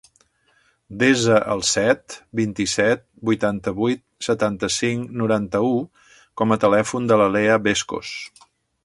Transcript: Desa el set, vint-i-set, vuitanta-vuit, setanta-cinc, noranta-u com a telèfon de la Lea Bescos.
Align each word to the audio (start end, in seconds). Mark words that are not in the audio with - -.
Desa 1.01 1.35
el 1.55 1.59
set, 1.71 2.15
vint-i-set, 2.39 3.03
vuitanta-vuit, 3.29 4.01
setanta-cinc, 4.29 5.13
noranta-u 5.21 5.73
com 6.43 6.57
a 6.57 6.59
telèfon 6.65 7.07
de 7.13 7.21
la 7.25 7.29
Lea 7.37 7.61
Bescos. 7.69 8.17